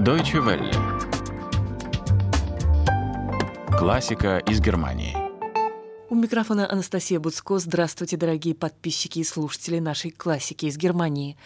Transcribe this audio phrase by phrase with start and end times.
[0.00, 0.70] Deutsche Welle.
[3.78, 5.14] Классика из Германии.
[6.08, 7.58] У микрофона Анастасия Буцко.
[7.58, 11.36] Здравствуйте, дорогие подписчики и слушатели нашей классики из Германии.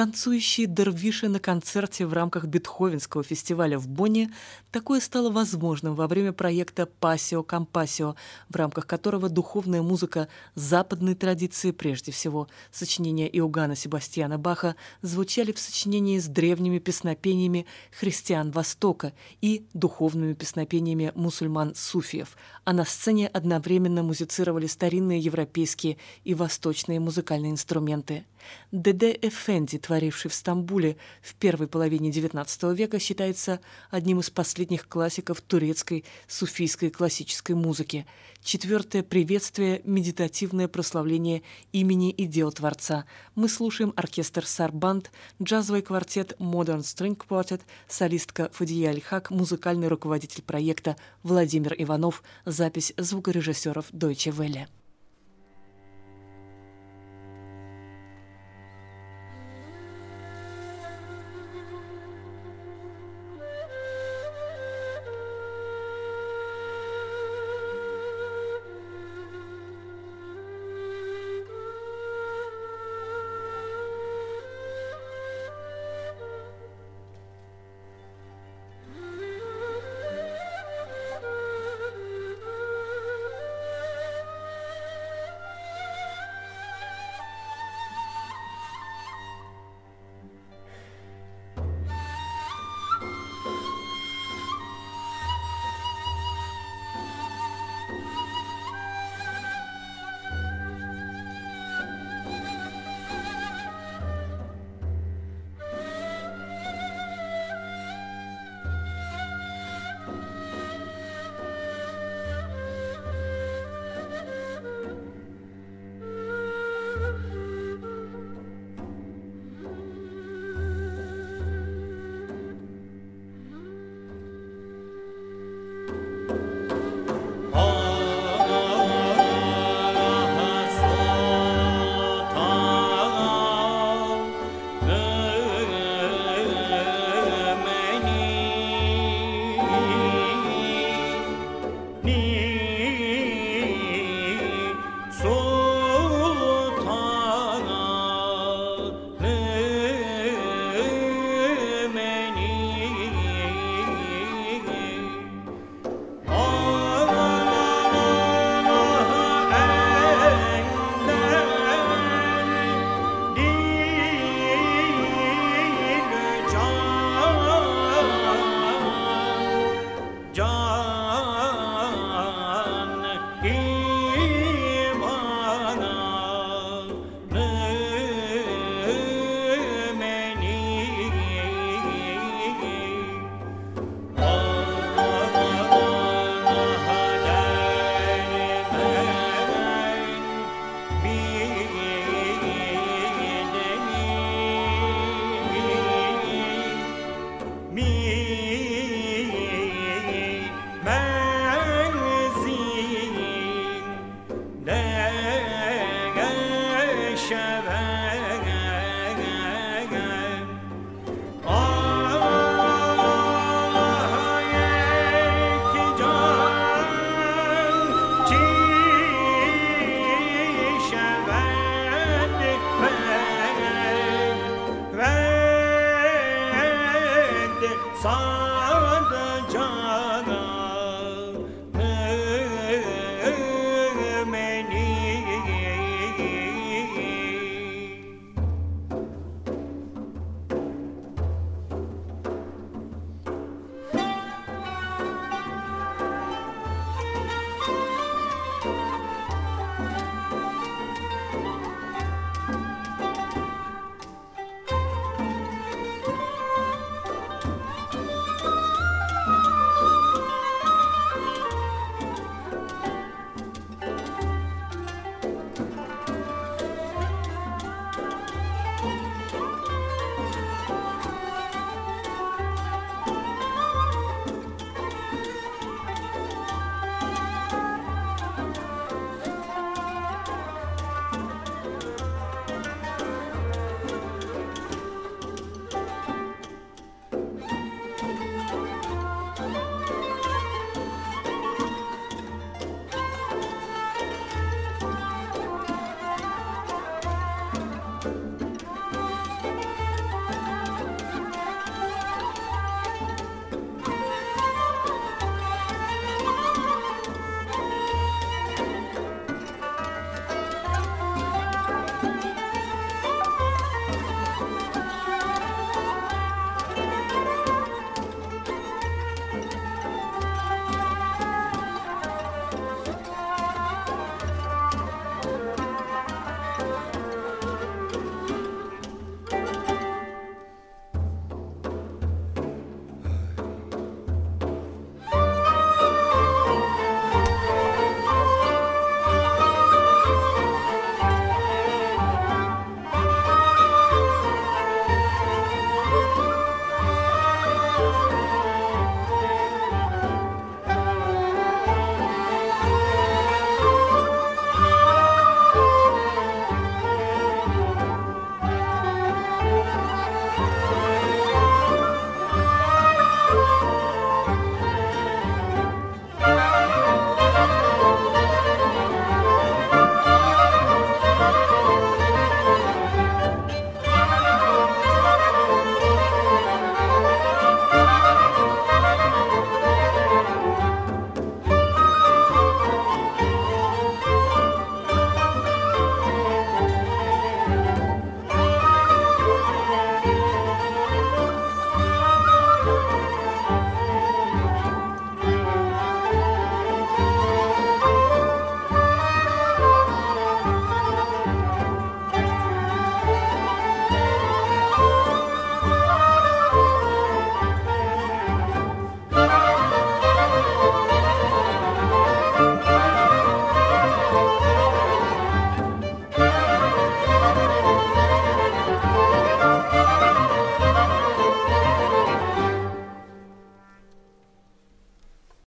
[0.00, 4.32] Танцующие дервиши на концерте в рамках Бетховенского фестиваля в Бонне
[4.72, 8.16] такое стало возможным во время проекта «Пасио Компасио»,
[8.48, 15.58] в рамках которого духовная музыка западной традиции, прежде всего сочинения Иоганна Себастьяна Баха, звучали в
[15.58, 19.12] сочинении с древними песнопениями христиан Востока
[19.42, 28.24] и духовными песнопениями мусульман-суфиев, а на сцене одновременно музицировали старинные европейские и восточные музыкальные инструменты.
[28.72, 33.58] Деде Эфенди, творивший в Стамбуле в первой половине XIX века, считается
[33.90, 38.06] одним из последних классиков турецкой суфийской классической музыки.
[38.40, 43.04] Четвертое приветствие– медитативное прославление имени и дел Творца.
[43.34, 45.10] Мы слушаем оркестр Сарбанд,
[45.42, 53.90] джазовый квартет Modern String Quartet, солистка Фадия Альхак, музыкальный руководитель проекта Владимир Иванов, запись звукорежиссеров
[53.90, 54.68] Deutsche Welle.